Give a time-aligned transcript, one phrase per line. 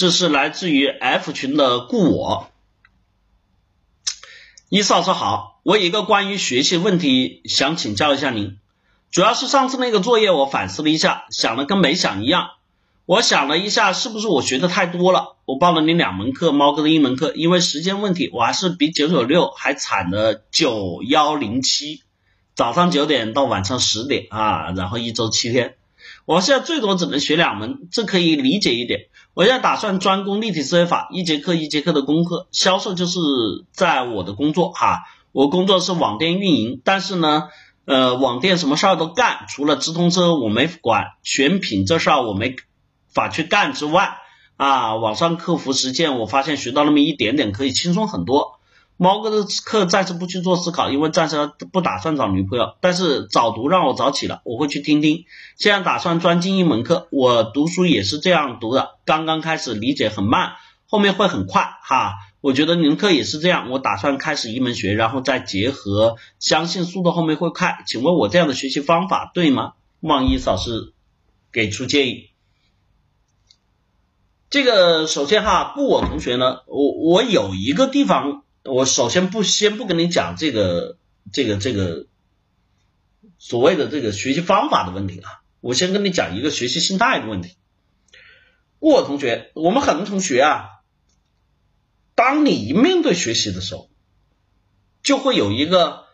[0.00, 2.48] 这是来自于 F 群的故我。
[4.70, 8.56] 伊嫂说好，我有一个关于学习问题想请教一下您，
[9.10, 12.52] 主要是上次那个作业我反思了一下，想的跟没想一样。
[13.04, 15.36] 我想了一下，是不是我学的太多了？
[15.44, 22.00] 我报了你两门课，猫哥的一门课，因为时间问题，我还是比九九六还惨的九幺零七，
[22.54, 25.76] 早上九点到晚上十点啊，然后一周七天。
[26.30, 29.08] 我现在最多只能学两门，这可以理解一点。
[29.34, 33.18] 我现在打算专攻立体思维法，一节课一节课的功课，销售就是
[33.72, 35.00] 在我的工作哈。
[35.32, 37.48] 我工作是网店运营，但是呢，
[37.84, 42.54] 呃，网店什么事儿都干，除了直通车我没管，选品这事儿我没
[43.12, 44.18] 法去干之外，
[44.56, 48.59] 啊，网上客服实践我发现学到那么一点点，可以轻松很多。
[49.02, 52.74] 猫哥的课暂时不去做思考，因为暂时不打算找女朋友。
[52.82, 55.24] 但是早读让我早起了，我会去听听。
[55.56, 60.52] 现在打算专精一门课，我读书也是这样读的，刚刚开始理解很慢，
[60.86, 62.12] 后面会很快哈。
[62.42, 67.82] 我觉得您课也是这样，我打算开始一门学，然后再结合，相信速度后面会快。
[67.86, 69.72] 请问我这样的学习方法对吗？
[70.00, 70.92] 望一老师
[71.50, 72.28] 给出建议。
[74.50, 78.42] 这个首先哈，不我同学呢，我我有一个地方。
[78.70, 80.96] 我首先不先不跟你讲这个
[81.32, 82.06] 这个这个
[83.38, 87.56] 所谓的这个学习方法的问题啊，我先跟你讲一个学习心态的问题。
[88.78, 90.68] 我同学，我们很多同学啊，
[92.14, 93.90] 当你一面对学习的时候，
[95.02, 96.04] 就会有一个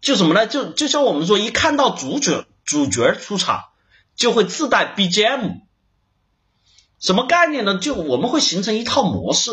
[0.00, 0.46] 就什么呢？
[0.46, 3.66] 就就像我们说，一看到主角主角出场，
[4.16, 5.60] 就会自带 BGM，
[6.98, 7.78] 什么概念呢？
[7.78, 9.52] 就我们会形成一套模式。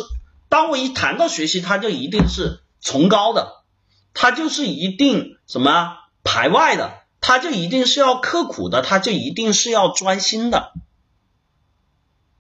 [0.56, 3.66] 当我一谈到学习，它就一定是崇高的，
[4.14, 10.72] 它就是一定什么排外的，它就一定是要刻苦的，它就一定是要专心的，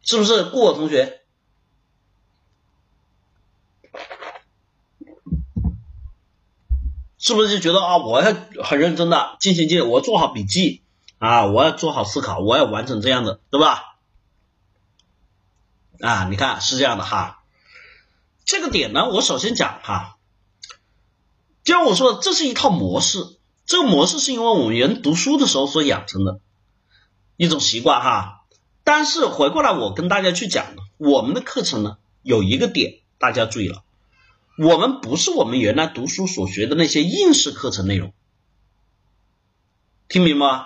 [0.02, 0.46] 是不是？
[0.46, 1.24] 顾我同学，
[7.18, 8.34] 是不是就觉得啊，我要
[8.64, 10.84] 很认真的进行进，我做好笔记
[11.20, 13.98] 啊，我要做好思考，我要完成这样的，对吧？
[16.00, 17.42] 啊，你看是这样的哈。
[18.45, 20.17] 这个点呢，我首先讲哈，
[21.63, 23.25] 就像我说，这是一套模式，
[23.66, 26.39] 这个模式是因为我们人读书的时候所养成的
[27.38, 28.45] 一种习惯哈。
[28.83, 33.83] 但是回过来，我跟大家去讲，我们的课程呢，有一个点大家注意了，
[34.59, 38.13] 我们不是我们原来读书所学的那些应试课程内容，
[40.07, 40.66] 听明白吗？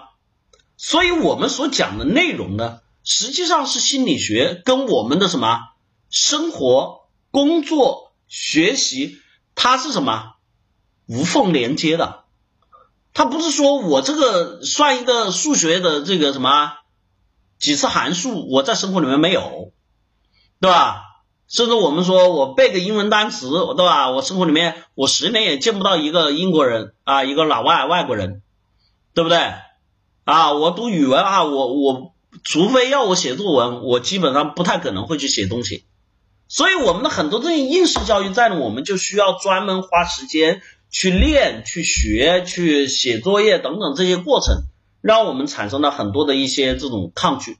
[0.75, 5.61] 所以我们所讲的内容呢，实际上是心理学跟我们的什么
[6.09, 6.98] 生活。
[7.31, 9.17] 工作学习，
[9.55, 10.33] 它是什么
[11.07, 12.23] 无缝连接的？
[13.13, 16.73] 它不是说我这个算一个数学的这个什么
[17.57, 19.73] 几次函数，我在生活里面没有，
[20.61, 21.03] 对吧？
[21.47, 24.11] 甚至我们说我背个英文单词，对吧？
[24.11, 28.43] 我生活里面我十年也见不到一个英国人啊，一个老外外国人，
[29.15, 29.39] 对不对？
[30.25, 32.13] 啊，我读语文啊，我我
[32.43, 35.85] 除非要我写作文，我基本上不太可能会去写东西。
[36.49, 44.63] 所以我们的很多这些应试教育在呢，我们就需要专门花时间去练、去学、去写作业等等这些过程，
[44.99, 47.57] 让我们产生了很多的一些这种抗拒。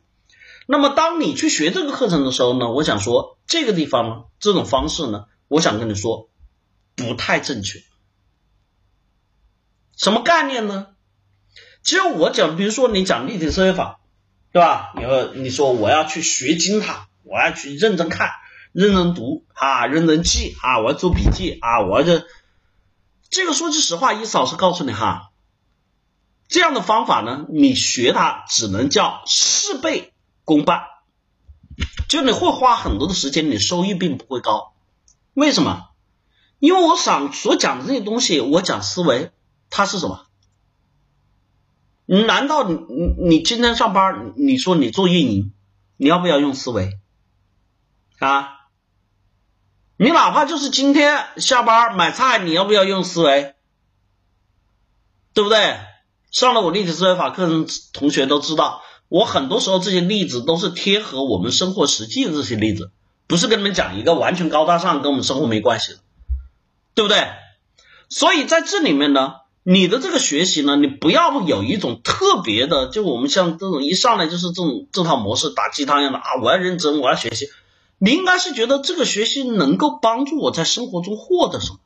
[0.66, 6.28] 那么当你去学这个课程的时候呢，我想说这个地方呢，这种方式呢，我想跟你说
[6.96, 7.84] 不太正确。
[9.96, 10.88] 什么概念呢？
[11.84, 14.00] 其实我讲，比如说你讲立体思维法，
[14.52, 14.94] 对吧？
[14.96, 18.32] 你说你说我要去学精它，我要去认真看。
[18.72, 22.26] 认真读啊，认真记啊，我要做笔记啊，我要这
[23.30, 25.32] 这个说句实话，伊思老师告诉你哈，
[26.48, 30.14] 这样的方法呢，你学它只能叫事倍
[30.46, 30.84] 功半，
[32.08, 34.74] 就你会花很多的时间，你收益并不会高。
[35.34, 35.90] 为什么？
[36.60, 39.32] 因为我想所讲的这些东西，我讲思维，
[39.70, 40.26] 它是什么？
[42.06, 45.54] 难道你你你今天上班，你说你做运营，
[45.98, 47.00] 你要不要用思维
[48.18, 48.59] 啊？
[50.02, 53.54] 你哪怕就是今天下班买菜，你要不要用思维？
[55.34, 55.76] 对不对？
[56.32, 62.92] 上了我立体思维法课程，同学都知道，我很多时候这些例子都是贴合我们生活实际的这些例子，
[63.28, 66.00] 不是跟你们讲一个完全高大上，跟我们生活没关系的，
[66.96, 67.28] 对不对？
[68.08, 77.50] 所以在这里面呢，你的这个学习呢，你不要有一种特别的，就我们像这种一上来就是这种这套模式打鸡汤一样的啊，我要认真，我要学习。
[78.00, 81.80] 你应该是觉得这个学习能够帮助我在生活中获得什么？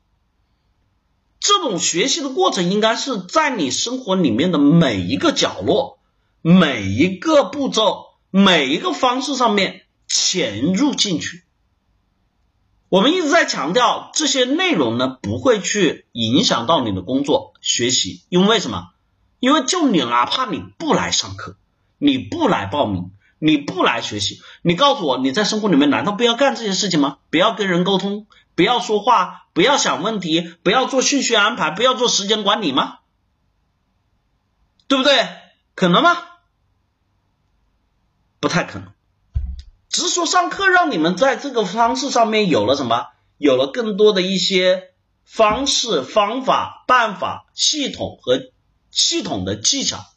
[1.39, 5.99] 这种学习的过程应该是在你生活里面的每一个角落、
[6.41, 11.43] 每一个步骤、每一个方式上面潜入进去。
[12.87, 18.91] 我们一直在强调这些内容呢，不会去影响到你的工作学习，因为什么？
[19.39, 21.57] 因为就你哪怕你不来上课，
[21.97, 23.11] 你不来报名，
[23.45, 27.17] 你不来学习，你告诉我你在生活里面难道不要干这些事情吗？
[27.29, 28.25] 不要跟人沟通，
[28.55, 32.99] 不要说话，不要想问题，不要做顺序安排，不要做时间管理吗？
[34.87, 35.27] 对不对？
[35.75, 36.17] 可能吗？
[38.39, 38.93] 不太可能。
[39.89, 43.07] 只是说上课让你们在这个方式上面有了什么？
[43.37, 44.93] 有了更多的一些
[45.25, 48.39] 方式、方法、办法、系统和
[48.89, 50.12] 系统的技巧。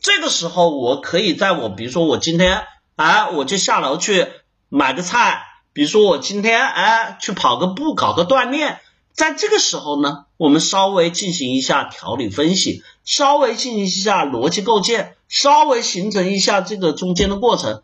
[0.00, 2.64] 这个时候，我可以在我比如说我今天
[2.96, 4.26] 哎，我就下楼去
[4.68, 5.42] 买个菜，
[5.72, 8.80] 比如说我今天哎去跑个步，搞个锻炼。
[9.12, 17.82] 在这个时候呢，我们稍微进行一下条理分析，稍微进行一下逻辑构建，稍微形成一下这个中间的过程。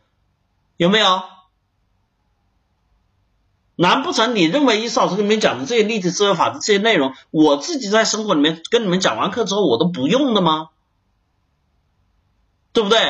[0.79, 1.23] 有没有？
[3.79, 10.71] 难不成你认为伊老师跟你们讲的这些立体思维法的这些内容，我自己在生活里面跟你们讲完课之后，我都不用的吗？
[12.77, 13.01] 对不对？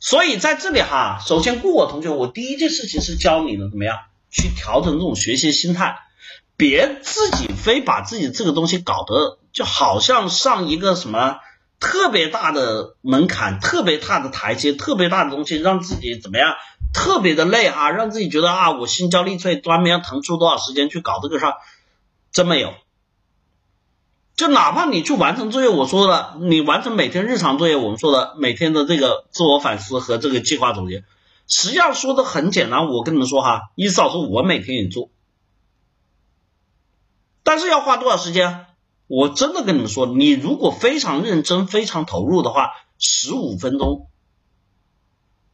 [0.00, 3.96] 所以在这里哈，首先顾我同学，我第一件事情是教你的怎么样
[4.28, 6.00] 去调整这种学习心态，
[6.56, 11.36] 别自己非把自己这个东西搞得就好像上一个什么。
[11.78, 16.54] 特别大的门槛，特别大的台阶，特别大的东西，让自己怎么样？
[16.92, 21.54] 特别的累哈，让自己觉得啊，我心焦力脆，专门要腾出多少时间去搞这个事儿？
[22.32, 22.74] 真没有。
[24.42, 31.04] 就哪怕你去完成作业，我说的，你完成每天日常作业，我们说的每天的这个自我反思和这个计划总结，
[31.46, 32.88] 实际上说的很简单。
[32.88, 35.10] 我跟你们说哈，意思老师我每天也做，
[37.44, 38.66] 但是要花多少时间？
[39.06, 44.08] 我真的跟你们说，你如果非常认真、非常投入的话，十五分钟，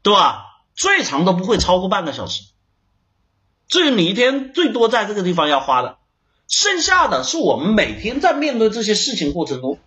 [0.03, 0.47] 对吧？
[0.75, 2.45] 最长都不会超过半个小时。
[3.67, 5.98] 这是你一天最多在这个地方要花的，
[6.49, 9.79] 剩下的是我们每天在面对这些事情过程中，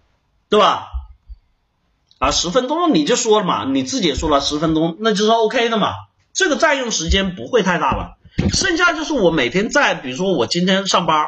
[0.47, 0.87] 对吧？
[2.19, 5.93] 啊，十分钟你就说了嘛，你自己也说了十分钟，那就是 OK 的嘛。
[6.31, 8.17] 这个占用时间不会太大了，
[8.53, 11.27] 剩下就是我每天在，比如说我今天上班。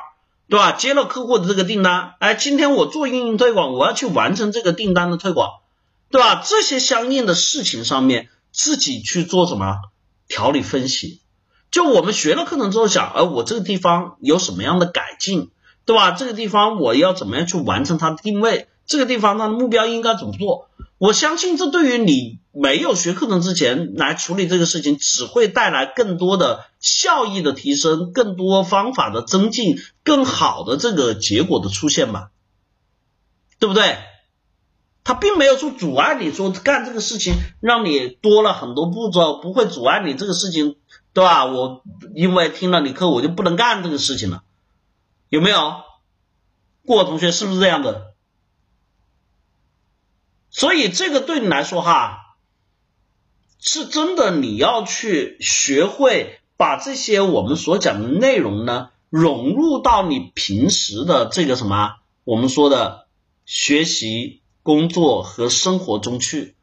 [0.50, 0.74] 对吧？
[0.74, 5.62] 接了客户的这个订单，哎，今天我做运营推广，我要去完成这个订单的推广，
[6.12, 6.44] 对吧？
[6.45, 9.77] 这些相应的事情上面，自己去做什么
[10.27, 11.21] 条理分析？
[11.74, 15.50] 就我们学了课程之后想，哎，我这个地方有什么样的改进，
[15.86, 16.12] 对吧？
[16.12, 18.68] 这个地方我要怎么样去完成它的定位？
[18.86, 20.70] 这个地方它的目标应该怎么做？
[21.00, 22.40] 我相信这对于你。
[22.56, 32.30] 没有学课程之前来处理这个事情，只会带来更多的效益的提升，更多方法的增进，更好的这个结果的出现吧，
[33.58, 33.98] 对不对？
[35.04, 40.75] 他并没有说阻碍你说干这个事情，让你多了很多步骤，不会阻碍你这个事情，
[41.13, 41.45] 对吧？
[41.45, 41.83] 我
[42.15, 44.44] 因为听了你课，我就不能干这个事情了，
[45.30, 45.81] 有没有？
[46.86, 48.13] 过同学是不是这样的？
[50.50, 52.19] 所以这个对你来说哈。
[53.65, 61.95] 是真的，你要去学会把这些我们所讲的内容呢，融入到你平时的这个什么，
[62.25, 63.07] 我们说的
[63.45, 66.56] 学习、工作和生活中去，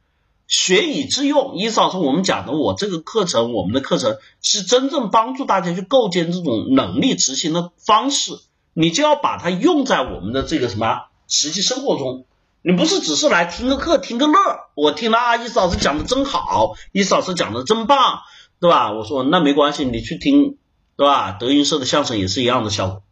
[0.50, 1.56] 学以致用。
[1.56, 8.32] 意思是我们讲的，我这个课程，我们的课程是真正帮助大家去构建这种能力执行的方式，
[8.74, 12.26] 你就要把它用在我们的这个什么实际生活中。
[12.62, 14.34] 你不是只是来听个课听个乐，
[14.74, 18.20] 我听了啊，意思老师讲的真好，意思老师讲的真棒，
[18.60, 18.92] 对吧？
[18.92, 20.58] 我说那没关系，你去听，
[20.96, 21.30] 对吧？
[21.38, 23.02] 德云社的相声也是一样的效果。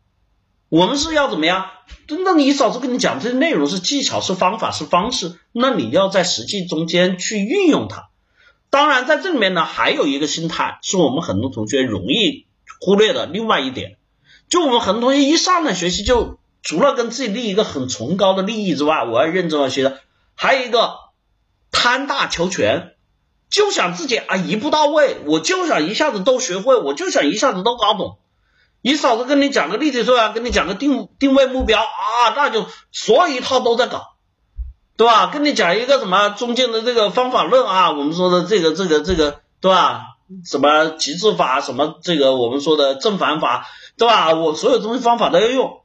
[0.68, 1.66] 我们是要怎么样？
[2.06, 8.08] 真的，你老师跟你讲这些内容是技巧是方法是方式，那你要在实际中间去运用它。
[8.70, 12.46] 当然，在这里面呢，还有一个心态是我们很多同学容易
[12.80, 13.96] 忽略的另外一点，
[14.48, 16.38] 就我们很多同学一上来学习就。
[16.60, 20.00] 除了跟自己立一个很崇高的利益之外，我要认真的学的，
[20.34, 20.96] 还有一个
[21.70, 22.94] 贪大求全，
[23.48, 28.18] 就想自己啊一步到位，我就想一下子都学会，我就想一下子都搞懂。
[28.80, 34.14] 你嫂子跟你讲个例子说啊，跟你讲个定定位目标啊，那就所有一套都在搞，
[34.97, 35.26] 对吧？
[35.32, 40.02] 跟你讲一个什么中间的这个方法论啊，我们说的这个这个这个，对吧？
[40.44, 43.66] 什么极致法，什么这个我们说的正反法，
[43.97, 44.35] 对吧？
[44.35, 45.80] 我所有东西方法都要用。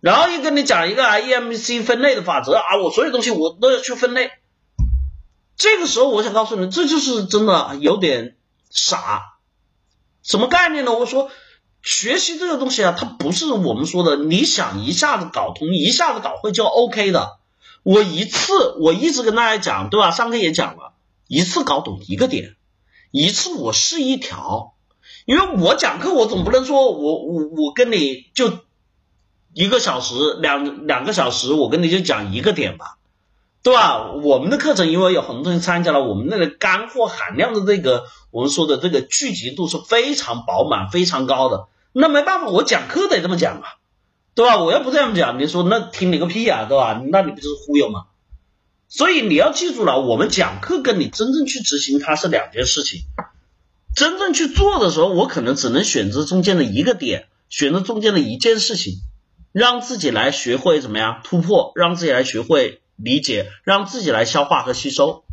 [0.00, 4.32] 然后又跟你讲一个 EMC 分类的法则啊，我所有东西我都要去分类。
[5.56, 8.36] 这个时候我想告诉你，这就是真的有点
[8.70, 9.22] 傻。
[10.24, 10.92] 什么概念呢？
[10.92, 11.30] 我说
[11.82, 17.38] 学习这个东西啊，它不是我们说的你想一下子搞通、一下子搞会就 OK 的。
[17.82, 20.12] 我一次我一直跟大家讲，对吧？
[20.12, 20.92] 上课也讲了，
[21.26, 22.54] 一次搞懂一个点，
[23.10, 24.74] 一次我试一条，
[25.26, 28.60] 因为我讲课我总不能说我我我跟你就
[29.52, 32.98] 一个小时两两个小时，我跟你就讲一个点吧，
[33.64, 34.12] 对吧？
[34.12, 41.66] 我们的课程因为有很多同学参加了，我们那个干货含量的这个我们说的这个聚集度是非常饱满、非常高的。
[41.92, 43.62] 那没办法，我讲课得这么讲啊，
[44.34, 44.62] 对吧？
[44.62, 47.02] 我要不这样讲，你说那听你个屁啊，对吧？
[47.10, 48.04] 那你不就是忽悠吗？
[48.88, 53.00] 所以你要记住了，我们讲课跟你真正去执行它是两件事情。
[53.94, 58.94] 真正去做的时候，我可能只能选择中间的一个点，选择中间的一件事情，
[59.52, 65.24] 让自己来学会怎么样突破，让自己来学会理解，让自己来消化和吸收。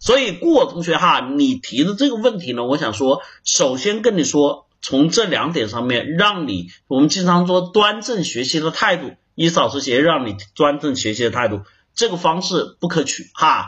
[0.00, 11.62] 所以，顾我同学哈，你提的这个问题呢，我想说，首先跟你说，从这两点上面，让你我们经常说端正学习的态度，伊老师协让你端正学习的态度。
[11.94, 13.64] 这个方式不可取哈，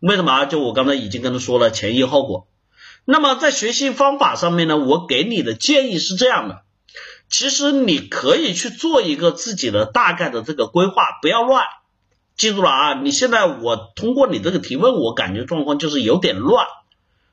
[0.00, 0.46] 为什么？
[0.46, 2.48] 就我刚才已经跟他说了前因后果。
[3.04, 6.62] 那么在学习方法上面呢，我给你的建议是这样的：
[7.30, 11.66] 其实你可以去做一个自己的大概的这个规划，不要乱。
[12.36, 12.94] 记住了啊！
[12.94, 16.66] 你现在我通过你这个提问，我感觉状况就是有点乱。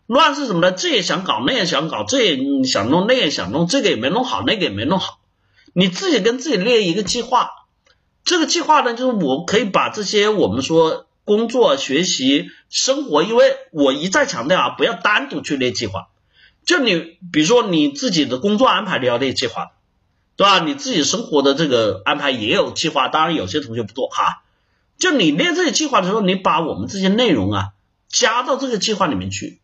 [0.06, 0.72] 乱是什么呢？
[0.72, 5.20] 这也想搞，那也想搞，这也想弄，那也想弄，这个也没弄好，那个也没弄好。
[5.74, 7.50] 你自己跟自己列一个计划。
[8.24, 16.08] 这个计划呢，就是我可以把这些我们说工作、学习、生活，因为我一再强调啊，不要单独去列计划。
[16.66, 19.72] 就你，比如说你自己的工作安排你要列计划，
[20.38, 20.60] 对吧？
[20.60, 24.44] 你自己生活的这个安排也有计划，当然有些同学不做哈。
[24.98, 27.70] 就你列这些计划的时候，你把我们这些内容啊
[28.08, 29.60] 加到这个计划里面去，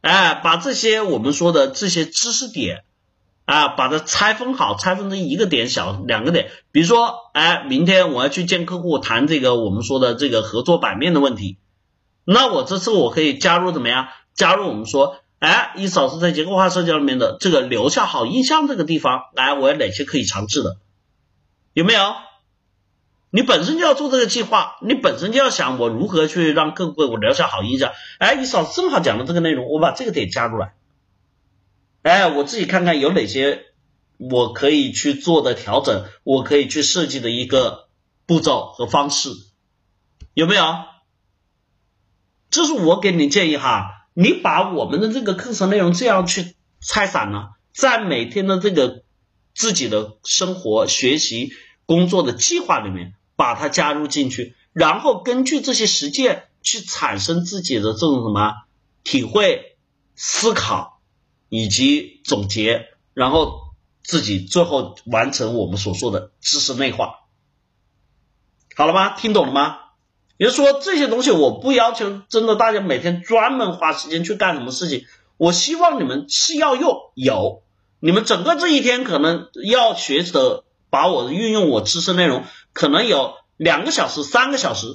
[0.00, 2.84] 哎，把这些我们说的这些知识点。
[3.44, 11.56] 啊，把它拆分好，拆分成一个点小两个点，比如说，哎，明天我要去见客户谈这个我们说的这个合作版面的问题，
[12.26, 14.08] 那我这次我可以加入怎么样？
[14.34, 20.76] 加入我们说，哎，一嫂子在结构化社交里面的这个留下好印象这个地方，来，我有哪些可以尝试的？
[21.72, 22.00] 有没有？
[23.30, 27.92] 你本身就要做这个计划，你本身就要想我如何去让客户我留下好印象。
[28.18, 30.74] 哎，你嫂子正好讲了这个内容，我把这个点加入来。
[32.02, 33.66] 哎，我自己看看有哪些
[34.16, 37.88] 我可以去做的调整，我可以去设计的一个
[38.26, 39.30] 步骤和方式，
[40.34, 40.62] 有没有？
[42.50, 49.02] 这是我给你建议哈，你把我们的这个课程内容这样去拆散了，在每天的这个
[49.54, 51.52] 自己的生活、学习、
[51.88, 58.52] 工作的计划里面把它加入进去，然后根据这些实践去产生自己的这种什么
[59.02, 59.76] 体会、
[60.14, 60.94] 思考。
[61.50, 67.20] 以及总结，然后自己最后完成我们所说的知识内化，
[68.76, 69.16] 好了吗？
[69.16, 69.78] 听懂了吗？
[70.36, 75.06] 也就是说，这些东西我不要求真的大家每天专门花时间去干什么事情，
[75.38, 77.62] 我希望你们是要用有，
[77.98, 84.86] 你们整个这一天可能要学的，把我运用我知识内容，可能有两个小时、三个小时，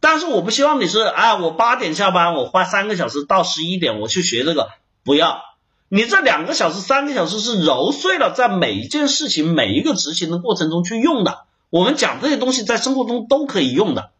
[0.00, 4.70] 但是我不希望你是，哎，我八点下班，我花三个小时到十一点我去学这个，
[5.04, 5.42] 不要。
[5.88, 11.44] 你这两个小时、三个小时是揉碎了，在每一件事情、每一个执行的过程中去用的。
[11.70, 14.10] 我们讲这些东西在生活中都可以用的，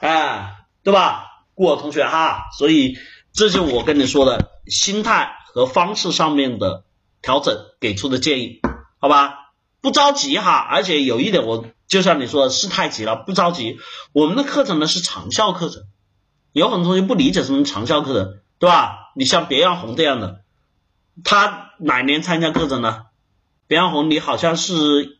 [0.00, 1.28] 哎，对吧？
[1.54, 2.96] 过同学哈，所以
[3.32, 6.84] 这就我跟你说的心态和方式上面的
[7.20, 8.60] 调整给出的建议，
[9.02, 9.52] 好吧？
[9.80, 13.80] 不着急哈，而且有一点，我就像你说的是太急了，不着急。
[14.12, 15.82] 我们的课程呢是长效课程，
[16.52, 19.12] 有很多同学不理解什么长效课程，对吧？
[19.16, 20.44] 你像别样红这样的，
[21.24, 23.06] 他哪年参加课程呢？
[23.66, 25.18] 别样红，你好像是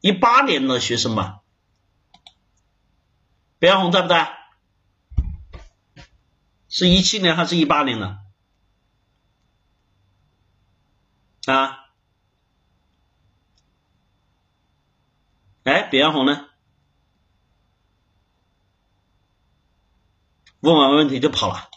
[0.00, 1.40] 一八年的学生吧？
[3.58, 4.38] 别样红在不在？
[6.68, 8.16] 是一七年还是一八年的？
[11.52, 11.87] 啊？
[15.68, 16.46] 哎，别样红呢？
[20.60, 21.68] 问完问题就跑了。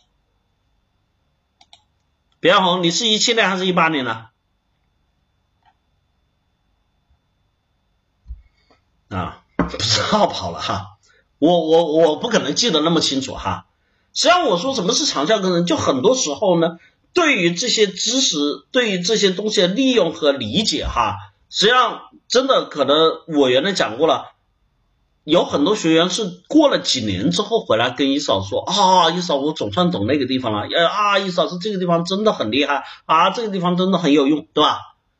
[2.39, 4.29] 别样红，你是一七年还是一八年呢？
[9.09, 10.97] 啊，不知道跑了哈，
[11.37, 13.67] 我我我不可能记得那么清楚哈。
[14.13, 16.77] 实际上我说什么是长效课程，就很多时候呢，
[17.11, 18.37] 对于这些知识，
[18.71, 22.95] 对于这些东西的利用和理解哈，实际上真的可能
[23.37, 24.31] 我原来讲过了。
[25.23, 34.79] 有很多学员是过了几年之后回来跟一嫂说啊，一嫂我总算懂那个地方了，呃啊，一嫂是这个地方真的很厉害啊，这个地方真的很有用，对吧？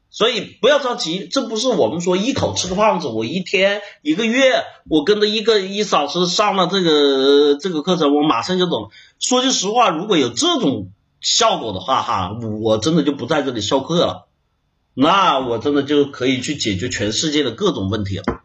[0.10, 8.90] 所以不要着急，这不是我们说一口吃个胖子，我一天一个月我跟着一个一老师上了这个这个课程，我马上就懂。
[9.20, 14.28] 说句实话，如果有这种效果的话，哈，我真的就不在这里授课了，
[14.94, 18.42] 那我真的就可以去解决全世界的各种问题了。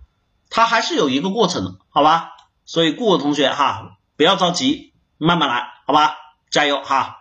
[0.48, 2.30] 它还是有一个过程的，好吧？
[2.64, 6.14] 所以顾我同学哈，不要着急，慢慢来，好吧？
[6.50, 7.15] 加油哈！